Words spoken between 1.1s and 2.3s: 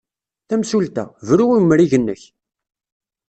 Bru i umrig-nnek!